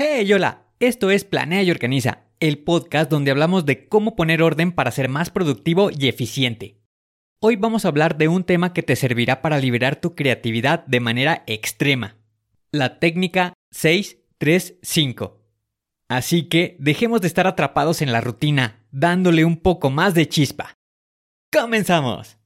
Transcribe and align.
Hey, 0.00 0.32
hola, 0.32 0.62
esto 0.78 1.10
es 1.10 1.24
Planea 1.24 1.64
y 1.64 1.72
Organiza, 1.72 2.20
el 2.38 2.58
podcast 2.58 3.10
donde 3.10 3.32
hablamos 3.32 3.66
de 3.66 3.88
cómo 3.88 4.14
poner 4.14 4.44
orden 4.44 4.70
para 4.70 4.92
ser 4.92 5.08
más 5.08 5.28
productivo 5.30 5.90
y 5.90 6.06
eficiente. 6.06 6.78
Hoy 7.40 7.56
vamos 7.56 7.84
a 7.84 7.88
hablar 7.88 8.16
de 8.16 8.28
un 8.28 8.44
tema 8.44 8.72
que 8.72 8.84
te 8.84 8.94
servirá 8.94 9.42
para 9.42 9.58
liberar 9.58 10.00
tu 10.00 10.14
creatividad 10.14 10.86
de 10.86 11.00
manera 11.00 11.42
extrema, 11.48 12.14
la 12.70 13.00
técnica 13.00 13.54
635. 13.72 15.42
Así 16.08 16.44
que 16.44 16.76
dejemos 16.78 17.20
de 17.20 17.26
estar 17.26 17.48
atrapados 17.48 18.00
en 18.00 18.12
la 18.12 18.20
rutina, 18.20 18.86
dándole 18.92 19.44
un 19.44 19.56
poco 19.56 19.90
más 19.90 20.14
de 20.14 20.28
chispa. 20.28 20.74
¡Comenzamos! 21.52 22.37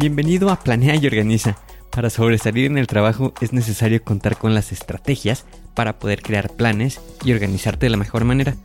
Bienvenido 0.00 0.48
a 0.48 0.58
Planea 0.58 0.96
y 0.96 1.06
Organiza. 1.06 1.58
Para 1.90 2.08
sobresalir 2.08 2.64
en 2.64 2.78
el 2.78 2.86
trabajo 2.86 3.34
es 3.42 3.52
necesario 3.52 4.02
contar 4.02 4.38
con 4.38 4.54
las 4.54 4.72
estrategias 4.72 5.44
para 5.74 5.98
poder 5.98 6.22
crear 6.22 6.48
planes 6.48 7.02
y 7.22 7.34
organizarte 7.34 7.84
de 7.84 7.90
la 7.90 7.98
mejor 7.98 8.24
manera. 8.24 8.56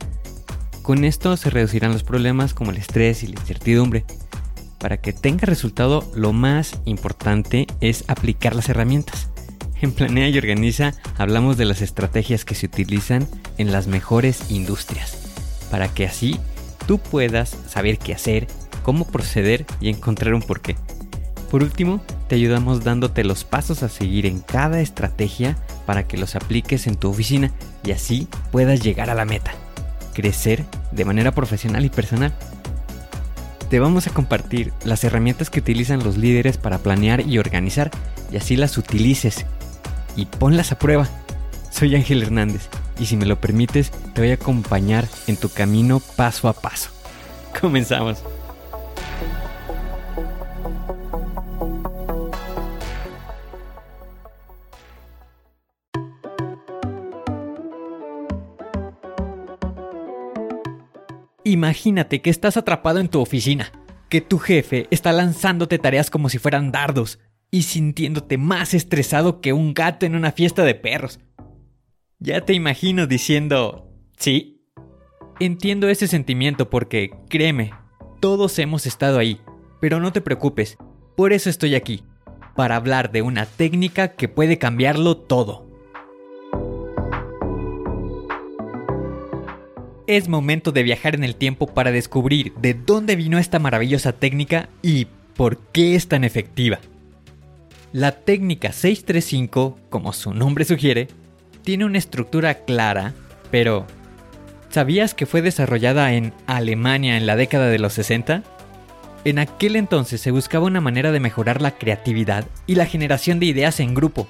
Con 0.80 1.04
esto 1.04 1.36
se 1.36 1.50
reducirán 1.50 1.92
los 1.92 2.04
problemas 2.04 2.54
como 2.54 2.70
el 2.70 2.78
estrés 2.78 3.22
y 3.22 3.26
la 3.26 3.38
incertidumbre. 3.38 4.06
Para 4.78 4.96
que 4.96 5.12
tenga 5.12 5.44
resultado, 5.44 6.10
lo 6.14 6.32
más 6.32 6.80
importante 6.86 7.66
es 7.82 8.04
aplicar 8.08 8.56
las 8.56 8.70
herramientas. 8.70 9.28
En 9.82 9.92
Planea 9.92 10.30
y 10.30 10.38
Organiza 10.38 10.94
hablamos 11.18 11.58
de 11.58 11.66
las 11.66 11.82
estrategias 11.82 12.46
que 12.46 12.54
se 12.54 12.64
utilizan 12.64 13.28
en 13.58 13.72
las 13.72 13.88
mejores 13.88 14.50
industrias, 14.50 15.18
para 15.70 15.88
que 15.88 16.06
así 16.06 16.40
tú 16.86 16.98
puedas 16.98 17.54
saber 17.68 17.98
qué 17.98 18.14
hacer, 18.14 18.46
cómo 18.82 19.06
proceder 19.06 19.66
y 19.82 19.90
encontrar 19.90 20.32
un 20.32 20.40
porqué. 20.40 20.76
Por 21.50 21.62
último, 21.62 22.00
te 22.28 22.34
ayudamos 22.34 22.82
dándote 22.82 23.22
los 23.22 23.44
pasos 23.44 23.82
a 23.82 23.88
seguir 23.88 24.26
en 24.26 24.40
cada 24.40 24.80
estrategia 24.80 25.56
para 25.86 26.06
que 26.06 26.18
los 26.18 26.34
apliques 26.34 26.86
en 26.86 26.96
tu 26.96 27.08
oficina 27.08 27.52
y 27.84 27.92
así 27.92 28.28
puedas 28.50 28.80
llegar 28.80 29.10
a 29.10 29.14
la 29.14 29.24
meta, 29.24 29.52
crecer 30.12 30.64
de 30.90 31.04
manera 31.04 31.32
profesional 31.32 31.84
y 31.84 31.88
personal. 31.88 32.32
Te 33.70 33.78
vamos 33.78 34.06
a 34.06 34.10
compartir 34.10 34.72
las 34.84 35.04
herramientas 35.04 35.50
que 35.50 35.60
utilizan 35.60 36.02
los 36.02 36.16
líderes 36.16 36.56
para 36.56 36.78
planear 36.78 37.20
y 37.20 37.38
organizar 37.38 37.90
y 38.32 38.36
así 38.36 38.56
las 38.56 38.76
utilices 38.76 39.46
y 40.16 40.26
ponlas 40.26 40.72
a 40.72 40.78
prueba. 40.78 41.08
Soy 41.70 41.94
Ángel 41.94 42.22
Hernández 42.22 42.68
y 42.98 43.06
si 43.06 43.16
me 43.16 43.26
lo 43.26 43.40
permites 43.40 43.92
te 44.14 44.20
voy 44.20 44.30
a 44.30 44.34
acompañar 44.34 45.06
en 45.26 45.36
tu 45.36 45.48
camino 45.48 46.00
paso 46.16 46.48
a 46.48 46.54
paso. 46.54 46.90
Comenzamos. 47.60 48.22
Imagínate 61.46 62.22
que 62.22 62.30
estás 62.30 62.56
atrapado 62.56 62.98
en 62.98 63.06
tu 63.06 63.20
oficina, 63.20 63.70
que 64.08 64.20
tu 64.20 64.40
jefe 64.40 64.88
está 64.90 65.12
lanzándote 65.12 65.78
tareas 65.78 66.10
como 66.10 66.28
si 66.28 66.38
fueran 66.38 66.72
dardos 66.72 67.20
y 67.52 67.62
sintiéndote 67.62 68.36
más 68.36 68.74
estresado 68.74 69.40
que 69.40 69.52
un 69.52 69.72
gato 69.72 70.06
en 70.06 70.16
una 70.16 70.32
fiesta 70.32 70.64
de 70.64 70.74
perros. 70.74 71.20
Ya 72.18 72.40
te 72.40 72.52
imagino 72.52 73.06
diciendo, 73.06 73.92
sí. 74.16 74.66
Entiendo 75.38 75.88
ese 75.88 76.08
sentimiento 76.08 76.68
porque, 76.68 77.10
créeme, 77.28 77.70
todos 78.20 78.58
hemos 78.58 78.84
estado 78.84 79.20
ahí, 79.20 79.40
pero 79.80 80.00
no 80.00 80.12
te 80.12 80.22
preocupes, 80.22 80.76
por 81.16 81.32
eso 81.32 81.48
estoy 81.48 81.76
aquí, 81.76 82.02
para 82.56 82.74
hablar 82.74 83.12
de 83.12 83.22
una 83.22 83.46
técnica 83.46 84.16
que 84.16 84.26
puede 84.26 84.58
cambiarlo 84.58 85.16
todo. 85.16 85.65
Es 90.06 90.28
momento 90.28 90.70
de 90.70 90.84
viajar 90.84 91.16
en 91.16 91.24
el 91.24 91.34
tiempo 91.34 91.66
para 91.66 91.90
descubrir 91.90 92.52
de 92.54 92.74
dónde 92.74 93.16
vino 93.16 93.38
esta 93.38 93.58
maravillosa 93.58 94.12
técnica 94.12 94.68
y 94.80 95.08
por 95.34 95.58
qué 95.72 95.96
es 95.96 96.06
tan 96.06 96.22
efectiva. 96.22 96.78
La 97.92 98.12
técnica 98.12 98.72
635, 98.72 99.78
como 99.90 100.12
su 100.12 100.32
nombre 100.32 100.64
sugiere, 100.64 101.08
tiene 101.62 101.84
una 101.84 101.98
estructura 101.98 102.54
clara, 102.64 103.14
pero 103.50 103.84
¿sabías 104.70 105.12
que 105.14 105.26
fue 105.26 105.42
desarrollada 105.42 106.12
en 106.12 106.32
Alemania 106.46 107.16
en 107.16 107.26
la 107.26 107.34
década 107.34 107.66
de 107.66 107.80
los 107.80 107.94
60? 107.94 108.44
En 109.24 109.40
aquel 109.40 109.74
entonces 109.74 110.20
se 110.20 110.30
buscaba 110.30 110.66
una 110.66 110.80
manera 110.80 111.10
de 111.10 111.18
mejorar 111.18 111.60
la 111.60 111.72
creatividad 111.72 112.46
y 112.68 112.76
la 112.76 112.86
generación 112.86 113.40
de 113.40 113.46
ideas 113.46 113.80
en 113.80 113.92
grupo, 113.92 114.28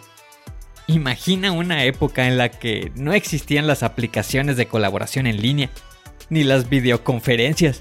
Imagina 0.89 1.51
una 1.51 1.85
época 1.85 2.29
en 2.29 2.39
la 2.39 2.49
que 2.49 2.93
no 2.95 3.13
existían 3.13 3.67
las 3.67 3.83
aplicaciones 3.83 4.57
de 4.57 4.69
colaboración 4.69 5.27
en 5.27 5.43
línea, 5.43 5.71
ni 6.31 6.45
las 6.45 6.69
videoconferencias. 6.69 7.81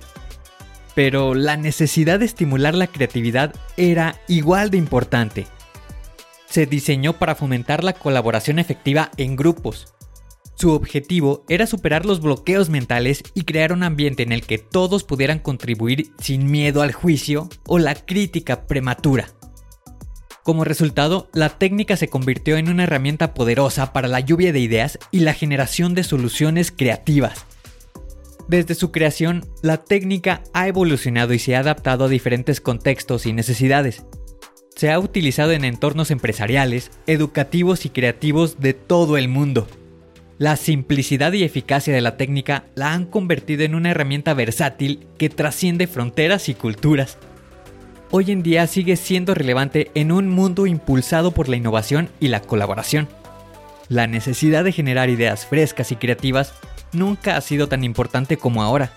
Pero 0.96 1.36
la 1.36 1.56
necesidad 1.56 2.20
de 2.20 2.26
estimular 2.26 2.74
la 2.74 2.88
creatividad 2.88 3.54
era 3.78 4.20
igual 4.28 4.72
de 4.72 4.78
importante. 4.78 5.46
Se 6.48 6.66
diseñó 6.66 7.14
para 7.14 7.36
fomentar 7.36 7.84
la 7.84 7.94
colaboración 7.94 8.58
efectiva 8.58 9.12
en 9.18 9.36
grupos. 9.36 9.94
Su 10.56 10.72
objetivo 10.72 11.44
era 11.50 11.68
superar 11.68 12.06
los 12.06 12.22
bloqueos 12.22 12.70
mentales 12.70 13.24
y 13.34 13.44
crear 13.44 13.74
un 13.74 13.84
ambiente 13.84 14.24
en 14.24 14.32
el 14.32 14.42
que 14.42 14.58
todos 14.58 15.04
pudieran 15.04 15.40
contribuir 15.40 16.12
sin 16.18 16.50
miedo 16.50 16.82
al 16.82 16.94
juicio 16.94 17.50
o 17.68 17.78
la 17.78 17.94
crítica 17.94 18.66
prematura. 18.66 19.34
Como 20.46 20.64
resultado, 20.64 21.28
la 21.34 21.50
técnica 21.50 21.98
se 21.98 22.08
convirtió 22.08 22.58
en 22.58 22.70
una 22.70 22.84
herramienta 22.84 23.34
poderosa 23.34 23.94
para 23.94 24.08
la 24.08 24.20
lluvia 24.20 24.54
de 24.54 24.60
ideas 24.60 25.00
y 25.10 25.22
la 25.22 25.34
generación 25.34 25.96
de 25.96 26.04
soluciones 26.04 26.72
creativas. 26.72 27.48
Desde 28.48 28.76
su 28.76 28.92
creación, 28.92 29.44
la 29.64 29.78
técnica 29.78 30.44
ha 30.54 30.68
evolucionado 30.68 31.34
y 31.34 31.40
se 31.40 31.56
ha 31.56 31.62
adaptado 31.62 32.06
a 32.06 32.10
diferentes 32.10 32.62
contextos 32.62 33.26
y 33.26 33.34
necesidades. 33.34 34.06
Se 34.76 34.92
ha 34.92 35.00
utilizado 35.00 35.52
en 35.52 35.66
entornos 35.66 36.12
empresariales, 36.12 36.92
educativos 37.08 37.88
y 37.88 37.90
creativos 37.90 38.60
de 38.60 38.76
todo 38.76 39.18
el 39.18 39.30
mundo. 39.30 39.68
La 40.38 40.58
simplicidad 40.58 41.34
y 41.34 41.44
eficacia 41.44 41.92
de 41.92 42.02
la 42.02 42.18
técnica 42.18 42.66
la 42.76 42.94
han 42.94 43.06
convertido 43.06 43.64
en 43.64 43.74
una 43.74 43.90
herramienta 43.90 44.36
versátil 44.36 45.08
que 45.18 45.30
trasciende 45.30 45.88
fronteras 45.88 46.50
y 46.50 46.54
culturas 46.54 47.18
hoy 48.18 48.31
en 48.31 48.44
día 48.44 48.66
sigue 48.66 48.96
siendo 48.96 49.34
relevante 49.34 49.92
en 49.94 50.14
un 50.14 50.30
mundo 50.30 50.68
impulsado 50.68 51.31
por 51.31 51.50
la 51.50 51.58
innovación 51.58 52.08
y 52.22 52.30
la 52.30 52.40
colaboración. 52.40 53.09
La 53.90 54.08
necesidad 54.08 54.64
de 54.64 54.72
generar 54.72 55.09
ideas 55.09 55.46
frescas 55.46 55.92
y 55.92 55.98
creativas 55.98 56.53
nunca 56.94 57.36
ha 57.36 57.42
sido 57.42 57.68
tan 57.68 57.84
importante 57.84 58.38
como 58.38 58.64
ahora, 58.64 58.94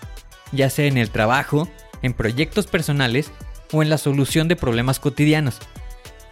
ya 0.53 0.69
sea 0.69 0.85
en 0.85 0.97
el 0.97 1.09
trabajo, 1.09 1.67
en 2.01 2.13
proyectos 2.13 2.67
personales 2.67 3.29
o 3.73 3.83
en 3.83 3.89
la 3.89 3.97
solución 3.97 4.47
de 4.47 4.55
problemas 4.55 5.01
cotidianos. 5.01 5.57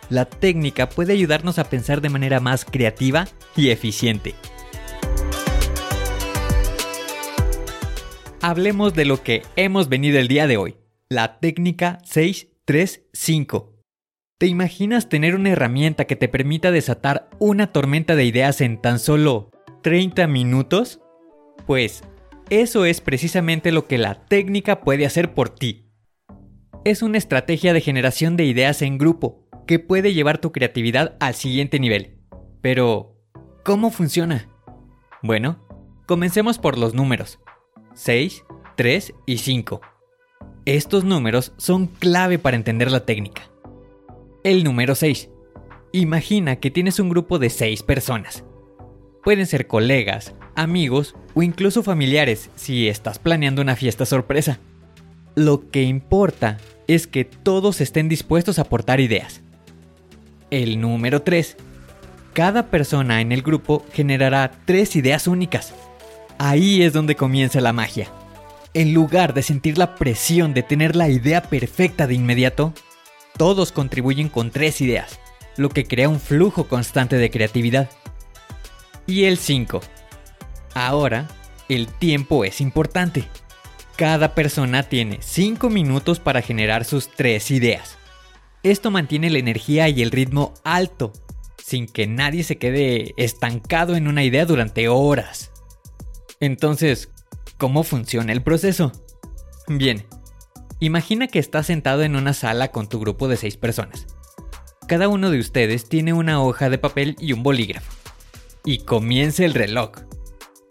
La 0.10 0.24
técnica 0.24 0.88
puede 0.88 1.12
ayudarnos 1.12 1.60
a 1.60 1.66
pensar 1.66 2.00
de 2.00 2.08
manera 2.08 2.40
más 2.40 2.64
creativa 2.64 3.28
y 3.58 3.72
eficiente. 3.72 4.34
Hablemos 8.42 8.94
de 8.94 9.04
lo 9.04 9.22
que 9.24 9.42
hemos 9.58 9.90
venido 9.90 10.20
el 10.20 10.30
día 10.30 10.48
de 10.48 10.56
hoy, 10.56 10.78
la 11.10 11.42
técnica 11.42 11.98
6 12.06 12.48
3.5. 12.68 13.72
¿Te 14.38 14.48
imaginas 14.48 15.08
tener 15.08 15.36
una 15.36 15.52
herramienta 15.52 16.04
que 16.04 16.18
te 16.18 16.28
permita 16.28 16.70
desatar 16.70 17.30
una 17.40 17.72
tormenta 17.72 18.18
de 18.18 18.26
ideas 18.26 18.60
en 18.60 18.82
tan 18.82 19.00
solo 19.00 19.52
30 19.84 20.28
minutos? 20.28 21.00
Pues 21.66 22.04
eso 22.50 22.84
es 22.84 23.00
precisamente 23.00 23.72
lo 23.72 23.88
que 23.88 23.98
la 23.98 24.26
técnica 24.26 24.82
puede 24.82 25.06
hacer 25.06 25.34
por 25.34 25.48
ti. 25.48 25.94
Es 26.84 27.02
una 27.02 27.18
estrategia 27.18 27.72
de 27.72 27.80
generación 27.80 28.36
de 28.36 28.44
ideas 28.44 28.82
en 28.82 28.98
grupo 28.98 29.48
que 29.66 29.80
puede 29.80 30.14
llevar 30.14 30.40
tu 30.40 30.52
creatividad 30.52 31.16
al 31.22 31.36
siguiente 31.36 31.80
nivel. 31.80 32.20
Pero, 32.62 33.16
¿cómo 33.64 33.92
funciona? 33.92 34.50
Bueno, 35.24 35.66
comencemos 36.06 36.60
por 36.60 36.78
los 36.78 36.94
números. 36.94 37.40
6, 37.94 38.44
3 38.76 39.14
y 39.26 39.38
5. 39.38 39.80
Estos 40.68 41.06
números 41.06 41.54
son 41.56 41.88
clave 41.88 42.40
para 42.40 42.58
entender 42.58 42.92
la 42.92 43.06
técnica. 43.06 43.44
El 44.44 44.66
número 44.66 44.96
6. 44.96 45.30
Imagina 45.94 46.58
que 46.58 46.72
tienes 46.72 47.00
un 47.00 47.08
grupo 47.08 47.40
de 47.40 47.50
6 47.50 47.84
personas. 47.84 48.44
Pueden 49.24 49.46
ser 49.46 49.68
colegas, 49.68 50.36
amigos 50.56 51.16
o 51.36 51.42
incluso 51.42 51.84
familiares 51.84 52.50
si 52.56 52.90
estás 52.90 53.18
planeando 53.18 53.62
una 53.62 53.78
fiesta 53.78 54.06
sorpresa. 54.06 54.60
Lo 55.36 55.70
que 55.70 55.84
importa 55.84 56.58
es 56.88 57.08
que 57.08 57.24
todos 57.24 57.80
estén 57.80 58.10
dispuestos 58.10 58.60
a 58.60 58.64
aportar 58.64 59.00
ideas. 59.00 59.44
El 60.52 60.82
número 60.82 61.22
3. 61.22 61.56
Cada 62.34 62.70
persona 62.70 63.22
en 63.22 63.32
el 63.32 63.42
grupo 63.42 63.86
generará 63.94 64.52
3 64.66 64.98
ideas 64.98 65.28
únicas. 65.28 65.74
Ahí 66.38 66.84
es 66.84 66.92
donde 66.92 67.16
comienza 67.16 67.62
la 67.62 67.72
magia. 67.72 68.12
En 68.74 68.94
lugar 68.94 69.34
de 69.34 69.44
sentir 69.44 69.78
la 69.78 69.96
presión 69.96 70.54
de 70.54 70.64
tener 70.64 70.96
la 70.96 71.10
idea 71.10 71.44
perfecta 71.44 72.08
de 72.08 72.14
inmediato, 72.14 72.74
todos 73.38 73.72
contribuyen 73.72 74.30
con 74.30 74.52
tres 74.52 74.82
ideas, 74.82 75.20
lo 75.56 75.70
que 75.70 75.86
crea 75.86 76.10
un 76.10 76.20
flujo 76.20 76.68
constante 76.68 77.18
de 77.18 77.30
creatividad. 77.30 77.90
Y 79.06 79.24
el 79.26 79.38
5. 79.38 79.82
Ahora, 80.74 81.28
el 81.70 81.88
tiempo 81.88 82.44
es 82.44 82.62
importante. 82.62 83.24
Cada 83.96 84.36
persona 84.36 84.84
tiene 84.84 85.20
5 85.22 85.70
minutos 85.70 86.20
para 86.20 86.42
generar 86.42 86.86
sus 86.86 87.10
tres 87.10 87.50
ideas. 87.52 87.98
Esto 88.64 88.92
mantiene 88.92 89.30
la 89.30 89.40
energía 89.40 89.90
y 89.90 90.02
el 90.02 90.12
ritmo 90.12 90.54
alto, 90.64 91.14
sin 91.64 91.88
que 91.88 92.06
nadie 92.06 92.44
se 92.44 92.58
quede 92.58 93.14
estancado 93.18 93.96
en 93.96 94.08
una 94.08 94.24
idea 94.24 94.46
durante 94.46 94.88
horas. 94.88 95.52
Entonces, 96.40 97.10
¿cómo 97.58 97.84
funciona 97.84 98.32
el 98.32 98.44
proceso? 98.44 98.92
Bien, 99.68 100.06
imagina 100.80 101.28
que 101.28 101.40
estás 101.40 101.66
sentado 101.66 102.04
en 102.04 102.16
una 102.16 102.34
sala 102.34 102.70
con 102.72 102.88
tu 102.88 103.00
grupo 103.00 103.28
de 103.28 103.38
6 103.38 103.58
personas. 103.58 104.06
Cada 104.88 105.08
uno 105.08 105.32
de 105.32 105.40
ustedes 105.40 105.90
tiene 105.90 106.14
una 106.14 106.42
hoja 106.42 106.70
de 106.70 106.78
papel 106.78 107.16
y 107.20 107.34
un 107.34 107.44
bolígrafo. 107.44 107.92
Y 108.64 108.80
comienza 108.80 109.44
el 109.44 109.54
reloj. 109.54 109.92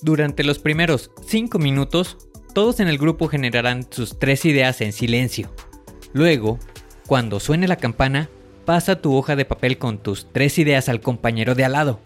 Durante 0.00 0.44
los 0.44 0.58
primeros 0.58 1.10
5 1.26 1.58
minutos, 1.58 2.16
todos 2.54 2.80
en 2.80 2.88
el 2.88 2.98
grupo 2.98 3.28
generarán 3.28 3.86
sus 3.90 4.18
tres 4.18 4.44
ideas 4.44 4.80
en 4.80 4.92
silencio. 4.92 5.52
Luego, 6.12 6.58
cuando 7.06 7.40
suene 7.40 7.68
la 7.68 7.76
campana, 7.76 8.30
pasa 8.64 9.00
tu 9.00 9.14
hoja 9.14 9.36
de 9.36 9.44
papel 9.44 9.78
con 9.78 9.98
tus 9.98 10.32
tres 10.32 10.58
ideas 10.58 10.88
al 10.88 11.00
compañero 11.00 11.54
de 11.54 11.64
al 11.64 11.72
lado 11.72 12.00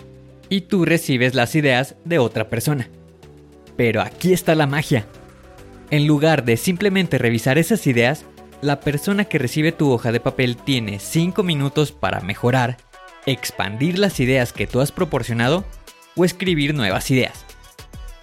y 0.49 0.63
tú 0.63 0.85
recibes 0.85 1.35
las 1.35 1.55
ideas 1.55 1.97
de 2.05 2.19
otra 2.19 2.51
persona. 2.51 2.91
Pero 3.81 4.03
aquí 4.03 4.35
está 4.35 4.55
la 4.55 4.67
magia. 4.67 5.07
En 5.89 6.07
lugar 6.07 6.45
de 6.45 6.59
simplemente 6.59 7.17
revisar 7.17 7.57
esas 7.57 7.87
ideas, 7.87 8.27
la 8.61 8.81
persona 8.81 9.25
que 9.25 9.39
recibe 9.39 9.73
tu 9.73 9.91
hoja 9.91 10.13
de 10.13 10.21
papel 10.21 10.59
tiene 10.59 10.99
5 10.99 11.43
minutos 11.43 11.91
para 11.91 12.21
mejorar, 12.21 12.77
expandir 13.25 13.99
las 13.99 14.21
ideas 14.21 14.53
que 14.53 14.67
tú 14.67 14.83
has 14.83 14.93
proporcionado 14.93 15.65
o 16.15 16.27
escribir 16.27 16.75
nuevas 16.75 17.11
ideas. 17.11 17.47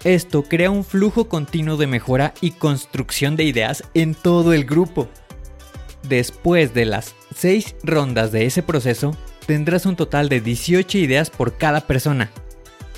Esto 0.04 0.44
crea 0.44 0.70
un 0.70 0.84
flujo 0.84 1.28
continuo 1.28 1.76
de 1.76 1.88
mejora 1.88 2.34
y 2.40 2.52
construcción 2.52 3.34
de 3.34 3.42
ideas 3.42 3.82
en 3.94 4.14
todo 4.14 4.52
el 4.52 4.64
grupo. 4.64 5.08
Después 6.08 6.72
de 6.72 6.84
las 6.84 7.16
6 7.34 7.74
rondas 7.82 8.30
de 8.30 8.46
ese 8.46 8.62
proceso, 8.62 9.16
tendrás 9.44 9.86
un 9.86 9.96
total 9.96 10.28
de 10.28 10.40
18 10.40 10.98
ideas 10.98 11.30
por 11.30 11.58
cada 11.58 11.80
persona. 11.80 12.30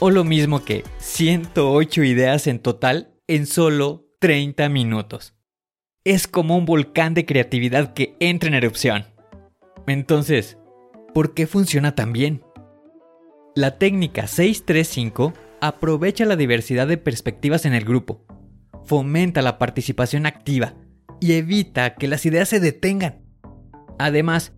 O 0.02 0.10
lo 0.10 0.24
mismo 0.24 0.64
que 0.64 0.82
108 0.96 2.04
ideas 2.04 2.46
en 2.46 2.58
total 2.58 3.12
en 3.28 3.46
solo 3.46 4.08
30 4.18 4.70
minutos. 4.70 5.34
Es 6.04 6.26
como 6.26 6.56
un 6.56 6.64
volcán 6.64 7.12
de 7.12 7.26
creatividad 7.26 7.92
que 7.92 8.16
entra 8.18 8.48
en 8.48 8.54
erupción. 8.54 9.04
Entonces, 9.86 10.56
¿por 11.12 11.34
qué 11.34 11.46
funciona 11.46 11.94
tan 11.94 12.14
bien? 12.14 12.42
La 13.54 13.76
técnica 13.76 14.26
635 14.26 15.34
aprovecha 15.60 16.24
la 16.24 16.36
diversidad 16.36 16.86
de 16.86 16.96
perspectivas 16.96 17.66
en 17.66 17.74
el 17.74 17.84
grupo, 17.84 18.24
fomenta 18.86 19.42
la 19.42 19.58
participación 19.58 20.24
activa 20.24 20.76
y 21.20 21.32
evita 21.32 21.96
que 21.96 22.08
las 22.08 22.24
ideas 22.24 22.48
se 22.48 22.58
detengan. 22.58 23.22
Además, 23.98 24.54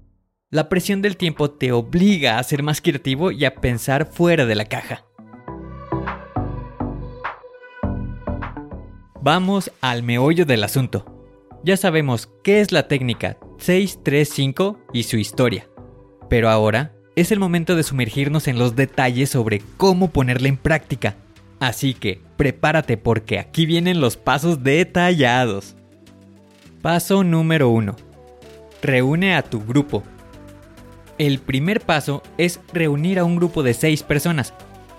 la 0.50 0.68
presión 0.68 1.02
del 1.02 1.16
tiempo 1.16 1.50
te 1.50 1.72
obliga 1.72 2.38
a 2.38 2.42
ser 2.44 2.62
más 2.62 2.80
creativo 2.80 3.32
y 3.32 3.44
a 3.44 3.56
pensar 3.56 4.06
fuera 4.06 4.46
de 4.46 4.54
la 4.54 4.66
caja. 4.66 5.04
Vamos 9.24 9.70
al 9.80 10.02
meollo 10.02 10.44
del 10.44 10.64
asunto. 10.64 11.06
Ya 11.62 11.76
sabemos 11.76 12.28
qué 12.42 12.60
es 12.60 12.72
la 12.72 12.88
técnica 12.88 13.36
635 13.58 14.80
y 14.92 15.04
su 15.04 15.16
historia. 15.16 15.68
Pero 16.28 16.50
ahora 16.50 16.96
es 17.14 17.30
el 17.30 17.38
momento 17.38 17.76
de 17.76 17.84
sumergirnos 17.84 18.48
en 18.48 18.58
los 18.58 18.74
detalles 18.74 19.30
sobre 19.30 19.62
cómo 19.76 20.10
ponerla 20.10 20.48
en 20.48 20.56
práctica. 20.56 21.14
Así 21.60 21.94
que 21.94 22.20
prepárate 22.36 22.96
porque 22.96 23.38
aquí 23.38 23.64
vienen 23.64 24.00
los 24.00 24.16
pasos 24.16 24.64
detallados. 24.64 25.76
Paso 26.80 27.22
número 27.22 27.68
1. 27.68 27.94
Reúne 28.82 29.36
a 29.36 29.42
tu 29.44 29.64
grupo. 29.64 30.02
El 31.18 31.38
primer 31.38 31.80
paso 31.80 32.24
es 32.38 32.58
reunir 32.72 33.20
a 33.20 33.24
un 33.24 33.36
grupo 33.36 33.62
de 33.62 33.74
6 33.74 34.02
personas. 34.02 34.52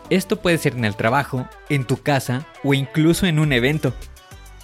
Esto 0.10 0.42
puede 0.42 0.58
ser 0.60 0.76
en 0.76 0.86
el 0.86 0.96
trabajo, 0.96 1.46
en 1.68 1.84
tu 1.84 2.02
casa 2.02 2.48
o 2.64 2.74
incluso 2.74 3.26
en 3.26 3.40
un 3.40 3.52
evento. 3.52 3.94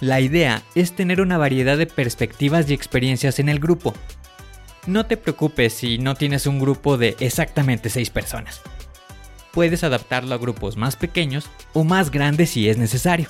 La 0.00 0.20
idea 0.20 0.62
es 0.74 0.96
tener 0.96 1.20
una 1.20 1.36
variedad 1.36 1.76
de 1.76 1.86
perspectivas 1.86 2.70
y 2.70 2.74
experiencias 2.74 3.38
en 3.38 3.50
el 3.50 3.60
grupo. 3.60 3.92
No 4.86 5.04
te 5.04 5.18
preocupes 5.18 5.74
si 5.74 5.98
no 5.98 6.14
tienes 6.14 6.46
un 6.46 6.58
grupo 6.58 6.96
de 6.96 7.16
exactamente 7.20 7.90
6 7.90 8.08
personas. 8.08 8.62
Puedes 9.52 9.84
adaptarlo 9.84 10.34
a 10.34 10.38
grupos 10.38 10.78
más 10.78 10.96
pequeños 10.96 11.50
o 11.74 11.84
más 11.84 12.10
grandes 12.10 12.50
si 12.50 12.68
es 12.70 12.78
necesario. 12.78 13.28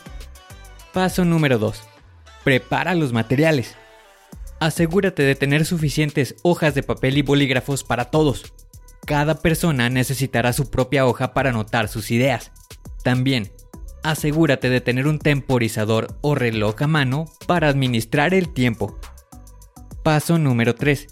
Paso 0.93 1.25
número 1.25 1.58
2. 1.58 1.82
Prepara 2.44 2.94
los 2.94 3.12
materiales. 3.12 3.75
Asegúrate 4.61 5.25
de 5.25 5.34
tener 5.34 5.64
suficientes 5.64 6.37
hojas 6.43 6.76
de 6.76 6.84
papel 6.84 7.19
y 7.19 7.23
bolígrafos 7.23 7.82
para 7.82 8.06
todos. 8.06 8.52
Cada 9.06 9.34
persona 9.40 9.90
necesitará 9.90 10.52
su 10.52 10.70
propia 10.70 11.05
hoja 11.06 11.32
para 11.32 11.50
anotar 11.50 11.88
sus 11.88 12.12
ideas. 12.12 12.52
También, 13.02 13.50
asegúrate 14.02 14.70
de 14.70 14.81
tener 14.81 15.06
un 15.06 15.19
temporizador 15.19 16.17
o 16.20 16.35
reloj 16.35 16.82
a 16.82 16.87
mano 16.87 17.26
para 17.47 17.69
administrar 17.69 18.35
el 18.35 18.52
tiempo. 18.52 18.99
Paso 20.02 20.38
número 20.38 20.75
3. 20.75 21.08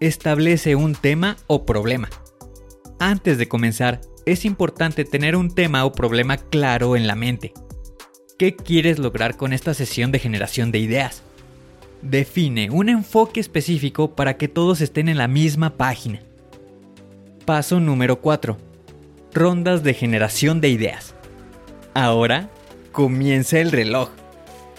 Establece 0.00 0.76
un 0.76 0.94
tema 0.94 1.36
o 1.46 1.66
problema. 1.66 2.08
Antes 3.00 3.38
de 3.38 3.48
comenzar, 3.48 4.00
es 4.26 4.44
importante 4.44 5.04
tener 5.04 5.36
un 5.36 5.54
tema 5.54 5.84
o 5.84 5.92
problema 5.92 6.36
claro 6.36 6.96
en 6.96 7.06
la 7.06 7.14
mente. 7.14 7.52
¿Qué 8.38 8.54
quieres 8.54 8.98
lograr 8.98 9.36
con 9.36 9.52
esta 9.52 9.74
sesión 9.74 10.12
de 10.12 10.18
generación 10.18 10.70
de 10.70 10.78
ideas? 10.78 11.22
Define 12.02 12.70
un 12.70 12.88
enfoque 12.88 13.40
específico 13.40 14.14
para 14.14 14.36
que 14.36 14.46
todos 14.46 14.80
estén 14.80 15.08
en 15.08 15.18
la 15.18 15.26
misma 15.26 15.76
página. 15.76 16.22
Paso 17.44 17.80
número 17.80 18.20
4. 18.20 18.56
Rondas 19.34 19.82
de 19.82 19.94
generación 19.94 20.60
de 20.60 20.68
ideas. 20.68 21.14
Ahora 21.94 22.48
comienza 22.92 23.58
el 23.58 23.72
reloj. 23.72 24.10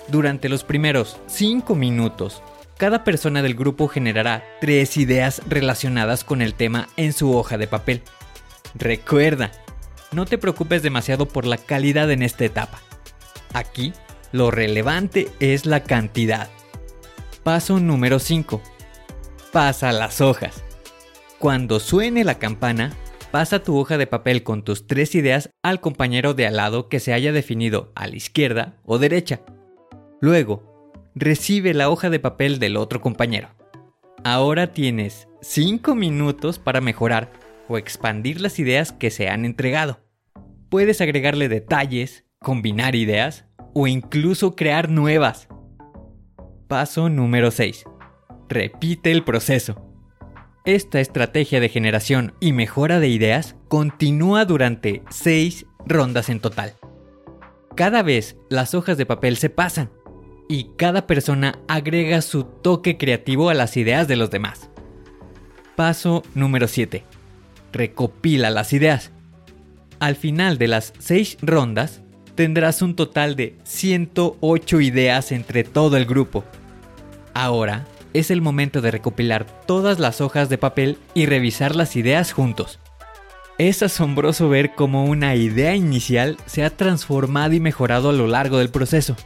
Durante 0.08 0.50
los 0.50 0.64
primeros 0.64 1.18
5 1.28 1.76
minutos, 1.76 2.42
cada 2.78 3.04
persona 3.04 3.42
del 3.42 3.56
grupo 3.56 3.88
generará 3.88 4.44
3 4.62 4.98
ideas 4.98 5.42
relacionadas 5.48 6.24
con 6.24 6.42
el 6.42 6.54
tema 6.54 6.88
en 6.98 7.13
su 7.13 7.36
hoja 7.36 7.58
de 7.58 7.68
papel. 7.68 8.01
Recuerda, 8.74 9.51
no 10.12 10.25
te 10.25 10.38
preocupes 10.38 10.82
demasiado 10.82 11.28
por 11.28 11.46
la 11.46 11.58
calidad 11.58 12.10
en 12.12 12.24
esta 12.24 12.46
etapa. 12.46 12.80
Aquí, 13.54 13.94
lo 14.32 14.51
relevante 14.51 15.30
es 15.39 15.66
la 15.66 15.84
cantidad. 15.84 16.50
Paso 17.44 17.80
número 17.80 18.20
5. 18.20 18.62
Pasa 19.51 19.92
las 19.92 20.22
hojas. 20.22 20.63
Cuando 21.39 21.80
suene 21.80 22.24
la 22.24 22.38
campana, 22.38 22.94
pasa 23.31 23.63
tu 23.63 23.77
hoja 23.77 23.98
de 23.98 24.07
papel 24.07 24.43
con 24.43 24.63
tus 24.63 24.88
tres 24.88 25.15
ideas 25.15 25.50
al 25.63 25.81
compañero 25.81 26.33
de 26.33 26.48
al 26.48 26.57
lado 26.57 26.89
que 26.89 27.00
se 27.00 27.13
haya 27.13 27.31
definido 27.31 27.91
a 27.95 28.07
la 28.07 28.15
izquierda 28.15 28.77
o 28.86 28.98
derecha. 28.98 29.41
Luego, 30.21 30.93
recibe 31.15 31.74
la 31.74 31.89
hoja 31.89 32.09
de 32.09 32.19
papel 32.19 32.59
del 32.59 32.77
otro 32.77 33.01
compañero. 33.01 33.50
Ahora 34.24 34.74
tienes 34.74 35.27
5 35.41 35.95
minutos 35.95 36.59
para 36.59 36.81
mejorar 36.81 37.31
o 37.67 37.77
expandir 37.77 38.41
las 38.41 38.59
ideas 38.59 38.91
que 38.91 39.12
se 39.12 39.29
han 39.29 39.45
entregado. 39.45 40.00
Puedes 40.69 41.01
agregarle 41.01 41.48
detalles, 41.48 42.25
combinar 42.39 42.95
ideas 42.95 43.45
o 43.74 43.88
incluso 43.88 44.55
crear 44.55 44.89
nuevas. 44.89 45.48
Paso 46.67 47.09
número 47.09 47.51
6. 47.51 47.86
Repite 48.50 49.12
el 49.12 49.24
proceso. 49.24 49.88
Esta 50.66 51.00
estrategia 51.00 51.60
de 51.60 51.70
generación 51.70 52.34
y 52.39 52.54
mejora 52.54 53.00
de 53.00 53.08
ideas 53.08 53.56
continúa 53.68 54.46
durante 54.46 55.04
6 55.10 55.66
rondas 55.86 56.30
en 56.30 56.39
total. 56.39 56.75
Cada 57.75 58.04
vez 58.04 58.36
las 58.50 58.74
hojas 58.75 58.98
de 58.98 59.06
papel 59.06 59.38
se 59.38 59.50
pasan 59.50 59.89
y 60.48 60.72
cada 60.75 61.08
persona 61.08 61.60
agrega 61.68 62.22
su 62.22 62.44
toque 62.44 62.98
creativo 62.98 63.50
a 63.50 63.54
las 63.54 63.78
ideas 63.78 64.08
de 64.08 64.16
los 64.16 64.30
demás. 64.32 64.70
Paso 65.75 66.24
número 66.36 66.68
7. 66.68 67.04
Recopila 67.72 68.50
las 68.50 68.74
ideas. 68.74 69.12
Al 70.00 70.16
final 70.16 70.58
de 70.58 70.68
las 70.68 70.94
6 71.00 71.38
rondas, 71.42 72.01
tendrás 72.36 72.82
un 72.82 72.96
total 72.96 73.36
de 73.36 73.58
108 73.63 74.82
ideas 74.82 75.32
entre 75.32 75.63
todo 75.63 75.98
el 75.98 76.06
grupo 76.06 76.44
Ahora 77.34 77.86
es 78.13 78.32
el 78.32 78.42
momento 78.42 78.82
de 78.82 78.92
recopilar 78.92 79.46
todas 79.66 80.00
las 80.00 80.22
hojas 80.22 80.50
de 80.50 80.58
papel 80.58 80.98
y 81.13 81.25
revisar 81.25 81.75
las 81.75 81.96
ideas 81.96 82.32
juntos. 82.32 82.80
Es 83.58 83.84
asombroso 83.84 84.48
ver 84.48 84.74
cómo 84.74 85.06
una 85.06 85.36
idea 85.36 85.75
inicial 85.75 86.38
se 86.46 86.63
ha 86.63 86.70
transformado 86.70 87.54
y 87.54 87.60
mejorado 87.60 88.10
a 88.10 88.13
lo 88.13 88.28
largo 88.28 88.58
del 88.58 88.70
proceso. 88.70 89.18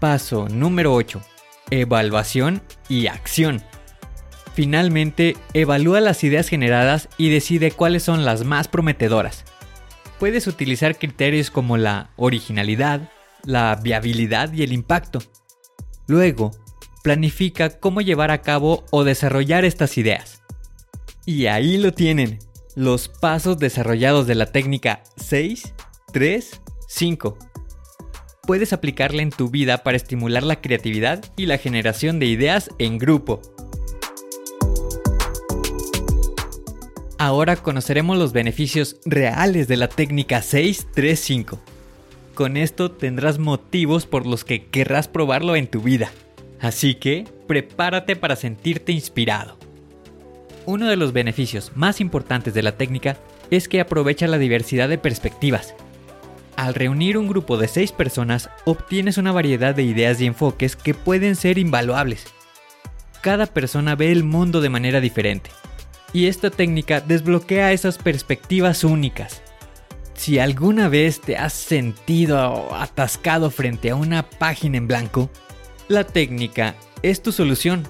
Paso 0.00 0.48
número 0.48 0.92
8. 0.92 1.22
Evaluación 1.70 2.62
y 2.88 3.06
acción. 3.06 3.62
Finalmente, 4.54 5.36
evalúa 5.52 6.00
las 6.00 6.22
ideas 6.24 6.48
generadas 6.48 7.08
y 7.16 7.30
decide 7.30 7.70
cuáles 7.70 8.02
son 8.02 8.24
las 8.24 8.44
más 8.44 8.68
prometedoras. 8.68 9.44
Puedes 10.18 10.46
utilizar 10.46 10.96
criterios 10.96 11.50
como 11.50 11.76
la 11.76 12.10
originalidad, 12.16 13.10
la 13.44 13.74
viabilidad 13.82 14.52
y 14.52 14.62
el 14.62 14.72
impacto. 14.72 15.20
Luego, 16.06 16.52
planifica 17.04 17.68
cómo 17.68 18.00
llevar 18.00 18.30
a 18.30 18.40
cabo 18.40 18.82
o 18.90 19.04
desarrollar 19.04 19.66
estas 19.66 19.98
ideas. 19.98 20.42
Y 21.26 21.46
ahí 21.46 21.76
lo 21.76 21.92
tienen, 21.92 22.38
los 22.74 23.08
pasos 23.08 23.58
desarrollados 23.58 24.26
de 24.26 24.34
la 24.34 24.46
técnica 24.46 25.02
6, 25.18 25.74
3, 26.14 26.62
5. 26.88 27.38
Puedes 28.46 28.72
aplicarla 28.72 29.20
en 29.20 29.28
tu 29.28 29.50
vida 29.50 29.82
para 29.82 29.98
estimular 29.98 30.44
la 30.44 30.62
creatividad 30.62 31.22
y 31.36 31.44
la 31.44 31.58
generación 31.58 32.18
de 32.18 32.26
ideas 32.26 32.70
en 32.78 32.96
grupo. 32.96 33.42
Ahora 37.18 37.56
conoceremos 37.56 38.16
los 38.16 38.32
beneficios 38.32 38.96
reales 39.04 39.68
de 39.68 39.76
la 39.76 39.88
técnica 39.88 40.40
635. 40.40 41.60
Con 42.34 42.56
esto 42.56 42.90
tendrás 42.90 43.38
motivos 43.38 44.06
por 44.06 44.26
los 44.26 44.42
que 44.44 44.68
querrás 44.68 45.06
probarlo 45.06 45.54
en 45.54 45.66
tu 45.66 45.82
vida. 45.82 46.10
Así 46.60 46.94
que 46.94 47.24
prepárate 47.46 48.16
para 48.16 48.36
sentirte 48.36 48.92
inspirado. 48.92 49.58
Uno 50.66 50.88
de 50.88 50.96
los 50.96 51.12
beneficios 51.12 51.72
más 51.74 52.00
importantes 52.00 52.54
de 52.54 52.62
la 52.62 52.76
técnica 52.76 53.18
es 53.50 53.68
que 53.68 53.80
aprovecha 53.80 54.26
la 54.26 54.38
diversidad 54.38 54.88
de 54.88 54.96
perspectivas. 54.96 55.74
Al 56.56 56.74
reunir 56.74 57.18
un 57.18 57.28
grupo 57.28 57.58
de 57.58 57.68
6 57.68 57.92
personas, 57.92 58.48
obtienes 58.64 59.18
una 59.18 59.32
variedad 59.32 59.74
de 59.74 59.82
ideas 59.82 60.20
y 60.20 60.26
enfoques 60.26 60.76
que 60.76 60.94
pueden 60.94 61.36
ser 61.36 61.58
invaluables. 61.58 62.24
Cada 63.20 63.46
persona 63.46 63.94
ve 63.96 64.12
el 64.12 64.22
mundo 64.22 64.60
de 64.60 64.68
manera 64.70 65.00
diferente, 65.00 65.50
y 66.12 66.28
esta 66.28 66.50
técnica 66.50 67.00
desbloquea 67.00 67.72
esas 67.72 67.98
perspectivas 67.98 68.84
únicas. 68.84 69.42
Si 70.14 70.38
alguna 70.38 70.88
vez 70.88 71.20
te 71.20 71.36
has 71.36 71.52
sentido 71.52 72.72
atascado 72.74 73.50
frente 73.50 73.90
a 73.90 73.96
una 73.96 74.22
página 74.22 74.78
en 74.78 74.86
blanco, 74.86 75.28
la 75.88 76.04
técnica 76.04 76.76
es 77.02 77.22
tu 77.22 77.32
solución. 77.32 77.82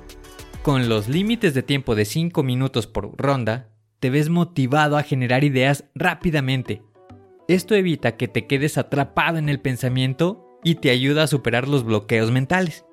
Con 0.62 0.88
los 0.88 1.08
límites 1.08 1.54
de 1.54 1.62
tiempo 1.62 1.94
de 1.94 2.04
5 2.04 2.42
minutos 2.42 2.86
por 2.86 3.16
ronda, 3.16 3.68
te 4.00 4.10
ves 4.10 4.28
motivado 4.28 4.96
a 4.96 5.02
generar 5.02 5.44
ideas 5.44 5.84
rápidamente. 5.94 6.82
Esto 7.46 7.74
evita 7.74 8.16
que 8.16 8.28
te 8.28 8.46
quedes 8.46 8.78
atrapado 8.78 9.38
en 9.38 9.48
el 9.48 9.60
pensamiento 9.60 10.58
y 10.64 10.76
te 10.76 10.90
ayuda 10.90 11.24
a 11.24 11.28
superar 11.28 11.68
los 11.68 11.84
bloqueos 11.84 12.30
mentales. 12.30 12.84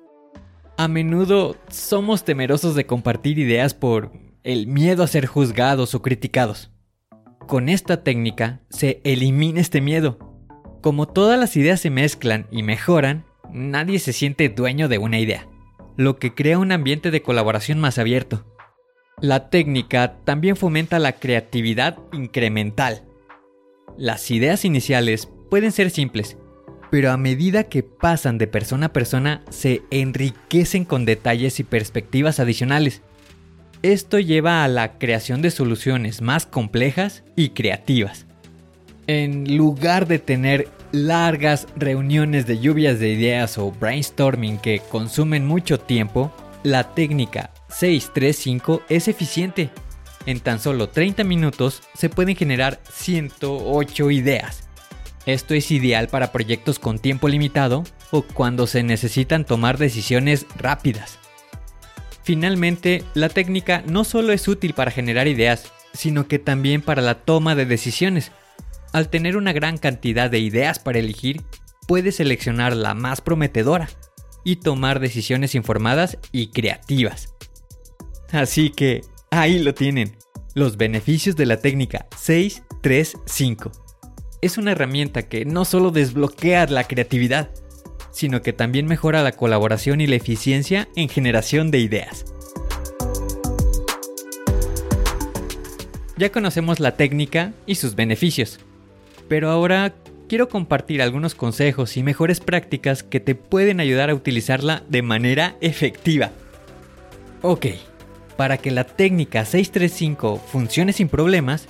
A 0.76 0.88
menudo 0.88 1.56
somos 1.68 2.24
temerosos 2.24 2.74
de 2.74 2.86
compartir 2.86 3.38
ideas 3.38 3.74
por 3.74 4.12
el 4.42 4.66
miedo 4.66 5.02
a 5.02 5.08
ser 5.08 5.26
juzgados 5.26 5.94
o 5.94 6.02
criticados. 6.02 6.70
Con 7.46 7.68
esta 7.68 8.04
técnica 8.04 8.60
se 8.70 9.00
elimina 9.04 9.60
este 9.60 9.80
miedo. 9.80 10.18
Como 10.80 11.08
todas 11.08 11.38
las 11.38 11.56
ideas 11.56 11.80
se 11.80 11.90
mezclan 11.90 12.46
y 12.50 12.62
mejoran, 12.62 13.24
nadie 13.52 13.98
se 13.98 14.12
siente 14.12 14.48
dueño 14.48 14.88
de 14.88 14.98
una 14.98 15.18
idea, 15.18 15.46
lo 15.96 16.18
que 16.18 16.34
crea 16.34 16.58
un 16.58 16.72
ambiente 16.72 17.10
de 17.10 17.22
colaboración 17.22 17.78
más 17.78 17.98
abierto. 17.98 18.44
La 19.20 19.50
técnica 19.50 20.16
también 20.24 20.56
fomenta 20.56 20.98
la 20.98 21.12
creatividad 21.12 21.98
incremental. 22.12 23.04
Las 23.96 24.30
ideas 24.30 24.64
iniciales 24.64 25.28
pueden 25.50 25.70
ser 25.70 25.90
simples, 25.90 26.38
pero 26.90 27.10
a 27.10 27.16
medida 27.16 27.64
que 27.64 27.82
pasan 27.82 28.38
de 28.38 28.46
persona 28.46 28.86
a 28.86 28.92
persona 28.92 29.42
se 29.50 29.82
enriquecen 29.90 30.84
con 30.84 31.04
detalles 31.04 31.60
y 31.60 31.64
perspectivas 31.64 32.40
adicionales. 32.40 33.02
Esto 33.82 34.18
lleva 34.18 34.62
a 34.62 34.68
la 34.68 34.98
creación 34.98 35.42
de 35.42 35.50
soluciones 35.50 36.20
más 36.20 36.46
complejas 36.46 37.24
y 37.36 37.50
creativas. 37.50 38.26
En 39.06 39.56
lugar 39.56 40.06
de 40.06 40.18
tener 40.18 40.68
largas 40.92 41.66
reuniones 41.74 42.46
de 42.46 42.60
lluvias 42.60 43.00
de 43.00 43.08
ideas 43.08 43.58
o 43.58 43.72
brainstorming 43.72 44.58
que 44.58 44.80
consumen 44.90 45.46
mucho 45.46 45.80
tiempo, 45.80 46.32
la 46.62 46.94
técnica 46.94 47.50
635 47.68 48.82
es 48.88 49.08
eficiente. 49.08 49.70
En 50.26 50.38
tan 50.38 50.60
solo 50.60 50.88
30 50.88 51.24
minutos 51.24 51.82
se 51.94 52.08
pueden 52.08 52.36
generar 52.36 52.80
108 52.92 54.10
ideas. 54.10 54.68
Esto 55.26 55.54
es 55.54 55.70
ideal 55.70 56.08
para 56.08 56.30
proyectos 56.30 56.78
con 56.78 56.98
tiempo 56.98 57.28
limitado 57.28 57.84
o 58.10 58.22
cuando 58.22 58.66
se 58.66 58.82
necesitan 58.82 59.44
tomar 59.44 59.78
decisiones 59.78 60.46
rápidas. 60.56 61.18
Finalmente, 62.22 63.02
la 63.14 63.28
técnica 63.28 63.82
no 63.86 64.04
solo 64.04 64.32
es 64.32 64.46
útil 64.46 64.74
para 64.74 64.90
generar 64.90 65.26
ideas, 65.26 65.72
sino 65.92 66.28
que 66.28 66.38
también 66.38 66.82
para 66.82 67.02
la 67.02 67.16
toma 67.16 67.54
de 67.54 67.66
decisiones. 67.66 68.30
Al 68.92 69.08
tener 69.08 69.38
una 69.38 69.54
gran 69.54 69.78
cantidad 69.78 70.30
de 70.30 70.38
ideas 70.38 70.78
para 70.78 70.98
elegir, 70.98 71.42
puedes 71.88 72.16
seleccionar 72.16 72.76
la 72.76 72.92
más 72.92 73.22
prometedora 73.22 73.88
y 74.44 74.56
tomar 74.56 75.00
decisiones 75.00 75.54
informadas 75.54 76.18
y 76.30 76.48
creativas. 76.48 77.34
Así 78.32 78.70
que 78.70 79.00
ahí 79.30 79.58
lo 79.60 79.74
tienen, 79.74 80.16
los 80.54 80.76
beneficios 80.76 81.36
de 81.36 81.46
la 81.46 81.56
técnica 81.58 82.06
635. 82.18 83.72
Es 84.42 84.58
una 84.58 84.72
herramienta 84.72 85.22
que 85.22 85.46
no 85.46 85.64
solo 85.64 85.90
desbloquea 85.90 86.66
la 86.66 86.84
creatividad, 86.84 87.50
sino 88.10 88.42
que 88.42 88.52
también 88.52 88.86
mejora 88.86 89.22
la 89.22 89.32
colaboración 89.32 90.02
y 90.02 90.06
la 90.06 90.16
eficiencia 90.16 90.88
en 90.96 91.08
generación 91.08 91.70
de 91.70 91.78
ideas. 91.78 92.26
Ya 96.18 96.30
conocemos 96.30 96.78
la 96.78 96.96
técnica 96.96 97.54
y 97.66 97.76
sus 97.76 97.94
beneficios, 97.94 98.60
pero 99.32 99.48
ahora 99.48 99.94
quiero 100.28 100.50
compartir 100.50 101.00
algunos 101.00 101.34
consejos 101.34 101.96
y 101.96 102.02
mejores 102.02 102.40
prácticas 102.40 103.02
que 103.02 103.18
te 103.18 103.34
pueden 103.34 103.80
ayudar 103.80 104.10
a 104.10 104.14
utilizarla 104.14 104.82
de 104.90 105.00
manera 105.00 105.56
efectiva. 105.62 106.32
Ok, 107.40 107.68
para 108.36 108.58
que 108.58 108.70
la 108.70 108.84
técnica 108.84 109.46
635 109.46 110.36
funcione 110.36 110.92
sin 110.92 111.08
problemas, 111.08 111.66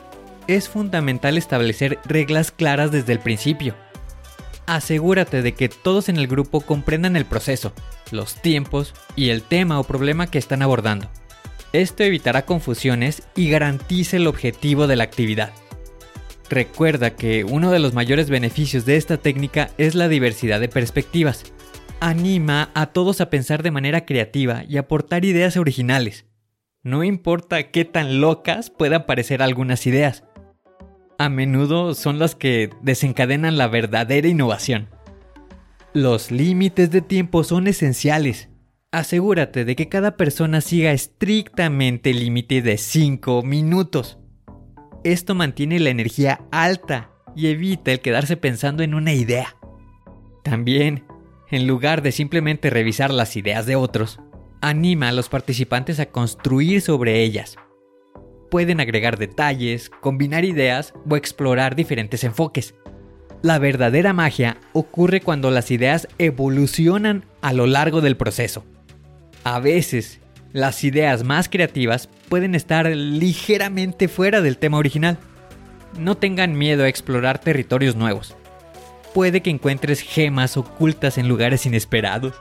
es 0.48 0.68
fundamental 0.68 1.38
establecer 1.38 2.00
reglas 2.04 2.50
claras 2.50 2.90
desde 2.90 3.12
el 3.12 3.20
principio 3.20 3.76
asegúrate 4.66 5.42
de 5.42 5.54
que 5.54 5.68
todos 5.68 6.08
en 6.08 6.16
el 6.16 6.26
grupo 6.26 6.62
comprendan 6.62 7.14
el 7.14 7.26
proceso, 7.26 7.72
los 8.10 8.40
tiempos 8.42 8.92
y 9.14 9.28
el 9.28 9.42
tema 9.42 9.78
o 9.78 9.84
problema 9.84 10.26
que 10.26 10.38
están 10.38 10.62
abordando. 10.62 11.08
Esto 11.72 12.02
evitará 12.02 12.44
confusiones 12.44 13.22
y 13.36 13.50
garantiza 13.50 14.16
el 14.16 14.26
objetivo 14.26 14.86
de 14.86 14.96
la 14.96 15.04
actividad. 15.04 15.52
Recuerda 16.52 17.16
que 17.16 17.44
uno 17.44 17.70
de 17.70 17.78
los 17.78 17.94
mayores 17.94 18.28
beneficios 18.28 18.84
de 18.84 18.98
esta 18.98 19.16
técnica 19.16 19.70
es 19.78 19.94
la 19.94 20.06
diversidad 20.08 20.60
de 20.60 20.68
perspectivas. 20.68 21.44
Anima 21.98 22.68
a 22.74 22.88
todos 22.88 23.22
a 23.22 23.30
pensar 23.30 23.62
de 23.62 23.70
manera 23.70 24.04
creativa 24.04 24.62
y 24.68 24.76
aportar 24.76 25.24
ideas 25.24 25.56
originales. 25.56 26.26
No 26.82 27.04
importa 27.04 27.70
qué 27.70 27.86
tan 27.86 28.20
locas 28.20 28.68
puedan 28.68 29.06
parecer 29.06 29.40
algunas 29.40 29.86
ideas, 29.86 30.24
a 31.16 31.30
menudo 31.30 31.94
son 31.94 32.18
las 32.18 32.34
que 32.34 32.68
desencadenan 32.82 33.56
la 33.56 33.68
verdadera 33.68 34.28
innovación. 34.28 34.90
Los 35.94 36.30
límites 36.30 36.90
de 36.90 37.00
tiempo 37.00 37.44
son 37.44 37.66
esenciales. 37.66 38.50
Asegúrate 38.90 39.64
de 39.64 39.74
que 39.74 39.88
cada 39.88 40.18
persona 40.18 40.60
siga 40.60 40.92
estrictamente 40.92 42.10
el 42.10 42.20
límite 42.20 42.60
de 42.60 42.76
5 42.76 43.42
minutos. 43.42 44.18
Esto 45.04 45.34
mantiene 45.34 45.80
la 45.80 45.90
energía 45.90 46.40
alta 46.50 47.10
y 47.34 47.48
evita 47.48 47.92
el 47.92 48.00
quedarse 48.00 48.36
pensando 48.36 48.82
en 48.82 48.94
una 48.94 49.12
idea. 49.12 49.56
También, 50.44 51.04
en 51.50 51.66
lugar 51.66 52.02
de 52.02 52.12
simplemente 52.12 52.70
revisar 52.70 53.12
las 53.12 53.36
ideas 53.36 53.66
de 53.66 53.76
otros, 53.76 54.20
anima 54.60 55.08
a 55.08 55.12
los 55.12 55.28
participantes 55.28 55.98
a 56.00 56.06
construir 56.06 56.80
sobre 56.80 57.22
ellas 57.22 57.56
pueden 58.52 58.80
agregar 58.80 59.16
detalles, 59.16 59.88
combinar 59.88 60.44
ideas 60.44 60.92
o 61.08 61.16
explorar 61.16 61.74
diferentes 61.74 62.22
enfoques. 62.22 62.74
La 63.40 63.58
verdadera 63.58 64.12
magia 64.12 64.58
ocurre 64.74 65.22
cuando 65.22 65.50
las 65.50 65.70
ideas 65.70 66.06
evolucionan 66.18 67.24
a 67.40 67.54
lo 67.54 67.66
largo 67.66 68.02
del 68.02 68.18
proceso. 68.18 68.62
A 69.42 69.58
veces, 69.58 70.20
las 70.52 70.84
ideas 70.84 71.24
más 71.24 71.48
creativas 71.48 72.10
pueden 72.32 72.54
estar 72.54 72.86
ligeramente 72.86 74.08
fuera 74.08 74.40
del 74.40 74.56
tema 74.56 74.78
original. 74.78 75.18
No 75.98 76.16
tengan 76.16 76.56
miedo 76.56 76.82
a 76.82 76.88
explorar 76.88 77.38
territorios 77.38 77.94
nuevos. 77.94 78.34
Puede 79.12 79.42
que 79.42 79.50
encuentres 79.50 80.00
gemas 80.00 80.56
ocultas 80.56 81.18
en 81.18 81.28
lugares 81.28 81.66
inesperados. 81.66 82.32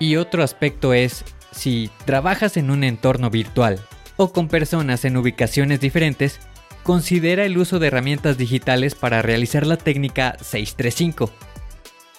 Y 0.00 0.16
otro 0.16 0.42
aspecto 0.42 0.94
es, 0.94 1.26
si 1.52 1.90
trabajas 2.06 2.56
en 2.56 2.70
un 2.70 2.84
entorno 2.84 3.28
virtual 3.28 3.78
o 4.16 4.32
con 4.32 4.48
personas 4.48 5.04
en 5.04 5.18
ubicaciones 5.18 5.78
diferentes, 5.78 6.40
considera 6.82 7.44
el 7.44 7.58
uso 7.58 7.78
de 7.78 7.88
herramientas 7.88 8.38
digitales 8.38 8.94
para 8.94 9.20
realizar 9.20 9.66
la 9.66 9.76
técnica 9.76 10.38
635. 10.40 11.30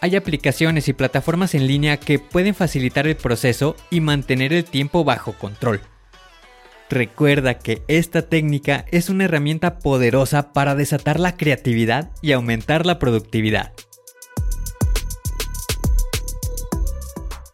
Hay 0.02 0.16
aplicaciones 0.16 0.88
y 0.90 0.94
plataformas 0.94 1.56
en 1.56 1.66
línea 1.66 1.98
que 1.98 2.20
pueden 2.20 2.54
facilitar 2.54 3.08
el 3.08 3.16
proceso 3.16 3.76
y 3.90 4.00
mantener 4.00 4.54
el 4.54 4.64
tiempo 4.64 5.04
bajo 5.04 5.34
control. 5.34 5.82
Recuerda 6.90 7.60
que 7.60 7.82
esta 7.90 8.22
técnica 8.22 8.86
es 8.92 9.10
una 9.10 9.26
herramienta 9.26 9.80
poderosa 9.80 10.54
para 10.54 10.74
desatar 10.74 11.20
la 11.20 11.36
creatividad 11.36 12.12
y 12.22 12.32
aumentar 12.32 12.86
la 12.86 12.98
productividad. 12.98 13.74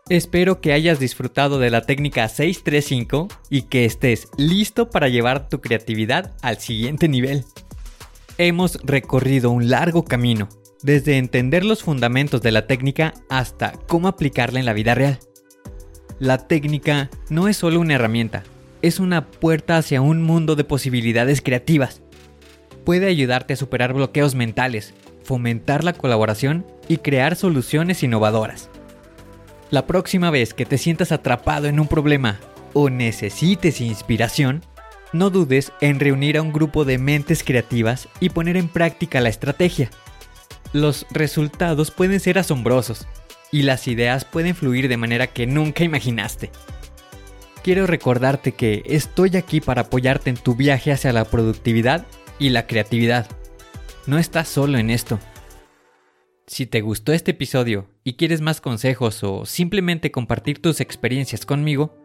Espero 0.10 0.62
que 0.62 0.74
hayas 0.74 1.00
disfrutado 1.00 1.58
de 1.58 1.72
la 1.72 1.82
técnica 1.82 2.28
635 2.28 3.30
y 3.50 3.64
que 3.64 3.86
estés 3.86 4.28
listo 4.38 4.92
para 4.92 5.08
llevar 5.08 5.50
tu 5.50 5.62
creatividad 5.62 6.36
al 6.44 6.60
siguiente 6.60 7.08
nivel. 7.08 7.44
Hemos 8.38 8.80
recorrido 8.84 9.50
un 9.50 9.70
largo 9.70 10.06
camino, 10.06 10.50
desde 10.84 11.18
entender 11.18 11.66
los 11.66 11.82
fundamentos 11.82 12.42
de 12.42 12.52
la 12.52 12.68
técnica 12.68 13.14
hasta 13.30 13.72
cómo 13.88 14.08
aplicarla 14.08 14.60
en 14.60 14.66
la 14.66 14.74
vida 14.74 14.94
real. 14.94 15.18
La 16.20 16.48
técnica 16.48 17.10
no 17.30 17.48
es 17.48 17.58
solo 17.58 17.80
una 17.80 17.96
herramienta, 17.96 18.44
es 18.84 19.00
una 19.00 19.32
puerta 19.32 19.78
hacia 19.78 20.02
un 20.02 20.22
mundo 20.22 20.58
de 20.58 20.66
posibilidades 20.66 21.42
creativas. 21.42 22.02
Puede 22.84 23.08
ayudarte 23.08 23.54
a 23.54 23.56
superar 23.56 23.94
bloqueos 23.94 24.36
mentales, 24.36 24.94
fomentar 25.24 25.86
la 25.86 25.94
colaboración 25.94 26.66
y 26.90 26.98
crear 26.98 27.38
soluciones 27.38 28.04
innovadoras. 28.04 28.70
La 29.72 29.88
próxima 29.88 30.32
vez 30.32 30.54
que 30.54 30.66
te 30.66 30.78
sientas 30.78 31.14
atrapado 31.14 31.68
en 31.68 31.80
un 31.80 31.88
problema 31.88 32.42
o 32.74 32.90
necesites 32.90 33.80
inspiración, 33.80 34.62
no 35.14 35.30
dudes 35.30 35.72
en 35.80 36.02
reunir 36.02 36.38
a 36.38 36.42
un 36.42 36.52
grupo 36.52 36.84
de 36.84 36.98
mentes 36.98 37.42
creativas 37.42 38.10
y 38.20 38.32
poner 38.32 38.58
en 38.58 38.68
práctica 38.68 39.22
la 39.22 39.30
estrategia. 39.30 39.92
Los 40.74 41.06
resultados 41.10 41.90
pueden 41.90 42.20
ser 42.20 42.38
asombrosos 42.38 43.08
y 43.50 43.62
las 43.62 43.88
ideas 43.88 44.26
pueden 44.26 44.56
fluir 44.56 44.90
de 44.90 44.98
manera 44.98 45.28
que 45.28 45.48
nunca 45.48 45.86
imaginaste 45.86 46.52
quiero 47.64 47.88
recordarte 47.88 48.52
que 48.52 48.84
estoy 48.86 49.36
aquí 49.38 49.62
para 49.62 49.84
apoyarte 49.84 50.30
en 50.30 50.36
tu 50.38 50.56
viaje 50.56 50.92
hacia 50.92 51.14
la 51.14 51.24
productividad 51.26 52.06
y 52.38 52.50
la 52.50 52.68
creatividad. 52.68 53.26
No 54.06 54.20
estás 54.20 54.50
solo 54.50 54.78
en 54.78 54.90
esto. 54.90 55.18
Si 56.46 56.66
te 56.66 56.82
gustó 56.82 57.14
este 57.14 57.32
episodio 57.32 57.88
y 58.04 58.14
quieres 58.14 58.42
más 58.42 58.60
consejos 58.60 59.24
o 59.24 59.46
simplemente 59.46 60.12
compartir 60.12 60.62
tus 60.62 60.82
experiencias 60.82 61.46
conmigo, 61.46 61.96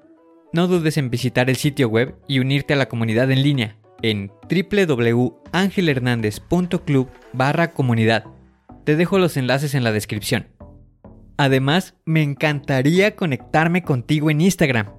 no 0.53 0.69
dudes 0.69 0.97
en 0.97 1.11
visitar 1.11 1.51
el 1.51 1.57
sitio 1.57 1.89
web 1.89 2.15
y 2.29 2.39
unirte 2.39 2.75
a 2.75 2.77
la 2.77 2.89
comunidad 2.89 3.33
en 3.33 3.43
línea 3.43 3.77
en 4.01 4.31
www.angelhernandez.club 4.49 7.09
barra 7.33 7.73
comunidad. 7.73 8.27
Te 8.85 8.95
dejo 8.95 9.19
los 9.19 9.37
enlaces 9.37 9.75
en 9.75 9.83
la 9.83 9.91
descripción. 9.91 10.47
Además, 11.37 11.97
me 12.05 12.23
encantaría 12.23 13.17
conectarme 13.17 13.83
contigo 13.83 14.31
en 14.31 14.41
Instagram 14.41 14.99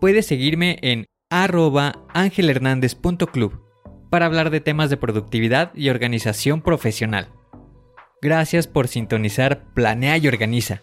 puedes 0.00 0.26
seguirme 0.26 0.78
en 0.82 1.06
arroba 1.30 2.04
angelhernandez.club 2.14 3.60
para 4.10 4.26
hablar 4.26 4.50
de 4.50 4.60
temas 4.60 4.90
de 4.90 4.96
productividad 4.96 5.74
y 5.74 5.88
organización 5.88 6.62
profesional. 6.62 7.28
Gracias 8.22 8.66
por 8.66 8.88
sintonizar 8.88 9.64
Planea 9.74 10.16
y 10.18 10.28
Organiza. 10.28 10.82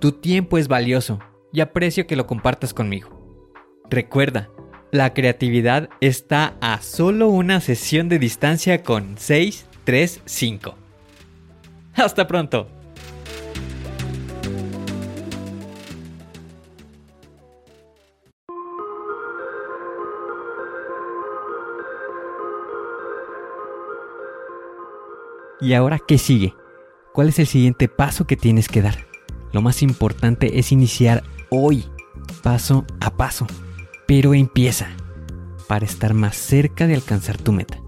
Tu 0.00 0.12
tiempo 0.12 0.58
es 0.58 0.68
valioso 0.68 1.18
y 1.52 1.60
aprecio 1.60 2.06
que 2.06 2.16
lo 2.16 2.26
compartas 2.26 2.74
conmigo. 2.74 3.18
Recuerda, 3.90 4.50
la 4.92 5.14
creatividad 5.14 5.88
está 6.00 6.56
a 6.60 6.80
solo 6.82 7.28
una 7.28 7.60
sesión 7.60 8.08
de 8.08 8.18
distancia 8.18 8.82
con 8.82 9.18
635. 9.18 10.74
Hasta 11.94 12.26
pronto. 12.26 12.77
¿Y 25.60 25.72
ahora 25.74 25.98
qué 25.98 26.18
sigue? 26.18 26.54
¿Cuál 27.12 27.30
es 27.30 27.38
el 27.40 27.48
siguiente 27.48 27.88
paso 27.88 28.26
que 28.26 28.36
tienes 28.36 28.68
que 28.68 28.80
dar? 28.80 29.06
Lo 29.52 29.60
más 29.60 29.82
importante 29.82 30.60
es 30.60 30.70
iniciar 30.70 31.24
hoy, 31.50 31.84
paso 32.42 32.84
a 33.00 33.16
paso. 33.16 33.46
Pero 34.06 34.34
empieza 34.34 34.88
para 35.66 35.84
estar 35.84 36.14
más 36.14 36.36
cerca 36.36 36.86
de 36.86 36.94
alcanzar 36.94 37.38
tu 37.38 37.52
meta. 37.52 37.80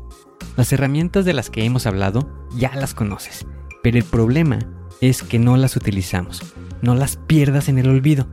Las 0.57 0.73
herramientas 0.73 1.25
de 1.25 1.33
las 1.33 1.49
que 1.49 1.65
hemos 1.65 1.87
hablado 1.87 2.29
ya 2.57 2.75
las 2.75 2.93
conoces, 2.93 3.47
pero 3.83 3.99
el 3.99 4.05
problema 4.05 4.59
es 5.01 5.23
que 5.23 5.39
no 5.39 5.57
las 5.57 5.77
utilizamos. 5.77 6.43
No 6.83 6.95
las 6.97 7.17
pierdas 7.17 7.69
en 7.69 7.79
el 7.79 7.89
olvido. 7.89 8.27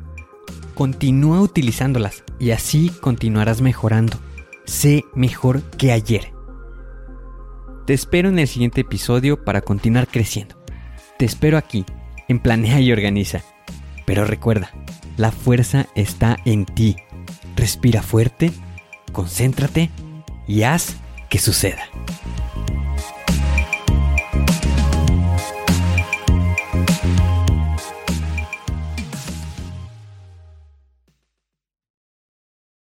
Continúa 0.74 1.42
utilizándolas 1.42 2.24
y 2.40 2.52
así 2.52 2.90
continuarás 3.02 3.62
mejorando. 3.62 4.18
Sé 4.66 5.06
mejor 5.14 5.62
que 5.62 5.92
ayer. 5.92 6.37
Te 7.88 7.94
espero 7.94 8.28
en 8.28 8.38
el 8.38 8.50
siguiente 8.50 8.82
episodio 8.82 9.46
para 9.46 9.62
continuar 9.62 10.10
creciendo. 10.10 10.62
Te 11.18 11.24
espero 11.24 11.58
aquí, 11.58 11.86
en 12.28 12.40
Planea 12.40 12.82
y 12.82 12.92
Organiza. 12.92 13.44
Pero 14.06 14.26
recuerda, 14.26 14.72
la 15.16 15.32
fuerza 15.32 15.88
está 15.96 16.36
en 16.44 16.66
ti. 16.66 16.98
Respira 17.56 18.02
fuerte, 18.02 18.52
concéntrate 19.14 19.90
y 20.50 20.64
haz 20.64 20.98
que 21.30 21.40
suceda. 21.40 21.84